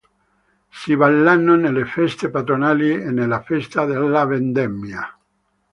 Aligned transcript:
Si 0.71 0.95
ballano 0.97 1.55
nelle 1.55 1.85
feste 1.85 2.31
patronali 2.31 2.91
e 2.91 3.11
nella 3.11 3.43
festa 3.43 3.85
della 3.85 4.25
vendemmia. 4.25 5.15